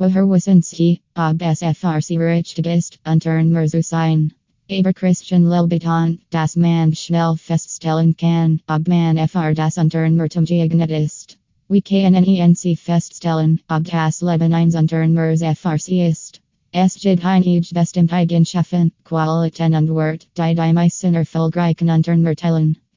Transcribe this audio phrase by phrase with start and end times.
[0.00, 4.30] Woherwasinski, ob SFRC Richtigist, Untern Merzusein.
[4.70, 11.36] Aber Christian Lelbeton, das man schnell feststellen kann, ob man FR das Untern Mertumgeignet
[11.68, 16.40] We KNNENC feststellen, ob das Leben eins Untern Mers FRC ist.
[16.70, 22.76] Es gibt einige bestimmte Eigenschaften, Qualitäten und Wert, die die meisten erfolgreichen Unternehmerteilen.
[22.76, 22.87] Obwohl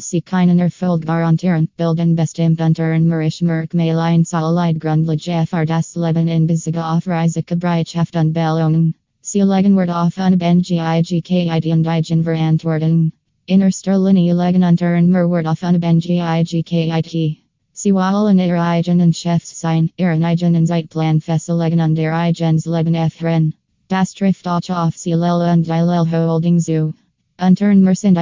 [0.00, 6.76] sie keinen Erfolg garantieren, bilden bestimmt Unternehmerisch Merkmale solid Grundlage für das Leben in Bezug
[6.78, 8.94] auf Risiko Bereitschaft und Belohnung.
[9.20, 13.12] Sie legen Wert auf eine BNGIGKID und Eigen Verantwortung.
[13.46, 17.36] In erster Linie legen Unternehmer Wert auf eine BNGIGKID.
[17.74, 23.54] Sie wollen ihre eigenen Chefs sein, ihren eigenen Zeitplan festlegen und ihr eigenes Leben führen.
[23.88, 26.94] Das trifft auch auf sie Lel und die Lel Holding zu.
[27.38, 28.16] Unternehmer sind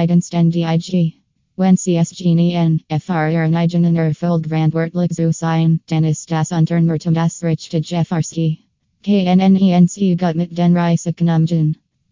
[1.97, 8.57] es genien, fr eigenen Erfolg verantwortlich zu sein, dann ist das Unternehmertum das richtige FRC.
[9.03, 11.29] KNNENC gut mit den Risiken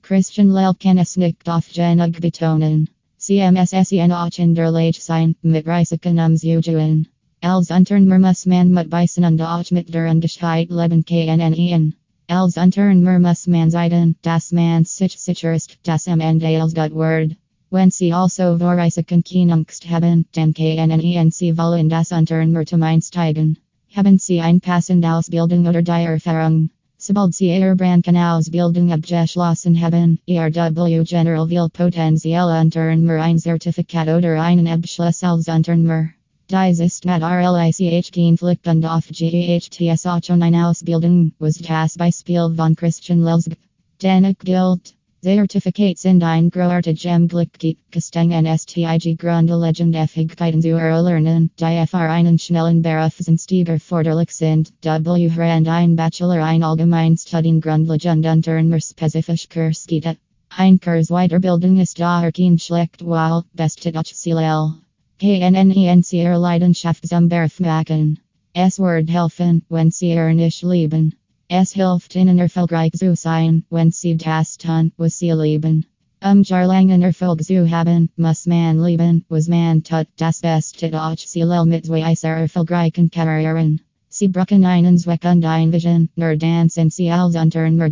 [0.01, 2.89] Christian Lel kann es nicht oft genug betonen.
[3.17, 7.07] CMSSEN auch sein, mit Risiken umzugehen.
[7.41, 8.91] Els Unternehmer muss man mit
[9.23, 11.93] und auch mit der Unterschied leben KNNEN.
[12.27, 16.93] Els Unternehmer muss man seiden, das man sich sicher ist, das am Ende als gut
[16.93, 17.35] Word.
[17.71, 23.57] Wenn sie also Vorrisiken Kenungst haben, dann KNNENC wollen das Unternehmertum einsteigen.
[23.95, 26.71] Haben sie ein passend Ausbildung oder die Erfahrung?
[26.97, 34.41] Sobald sie ihr Brandken Ausbildung abgeschlossen haben, ERW General will potenzielle Unternehmer ein Zertifikat oder
[34.41, 36.09] einen Abschluss als Unternehmer.
[36.49, 43.23] Dies ist mit RLICH Konflikt und auf GEHTS 89 Ausbildung, was das Beispiel von Christian
[43.23, 43.55] Lelzg.
[43.99, 44.95] Danik gilt.
[45.21, 47.49] Zertificates sind ein großartigem Glück
[47.91, 54.71] Gestangen STIG Grundlegend Fähigkeiten zu erlernen, die einen schnellen Berufseinsteiger forderlich sind.
[54.81, 55.29] W.
[55.35, 60.17] Rand ein Bachelor ein Allgemeinstudien Grundlegend Unternehmerspezifisch Kurs gibt.
[60.55, 64.75] Ein Kurs Weiterbildung ist daher schlecht, weil bestet HCL.
[65.19, 68.19] KNNENC Leidenschaft zum Berufsmachen.
[68.53, 71.13] Es Word helfen, wenn sie nicht leben.
[71.51, 75.83] Es hilft ihnen erfolgreich zu sein, wenn sie das tun, was sie lieben.
[76.23, 81.45] Um jarlangen Erfolg zu haben, muss man lieben, was man tut, das Beste durch sie
[81.65, 83.81] mit weiser erfolgreichen Karrieren.
[84.09, 87.89] Sie brauchen einen Zweck und ein Vision, nur dann sind sie als Unternehmer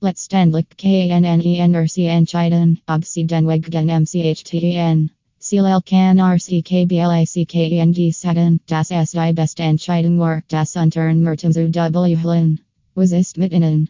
[0.00, 5.10] Letztendlich KNNEN sie entscheiden, ob sie den Weg gen MCHTN.
[5.48, 12.58] Silel kan RCKBLACKEND Sagan, das ist die beste Entscheidung war, das Unternehmertum zu W.
[12.94, 13.88] Was ist mit Ihnen?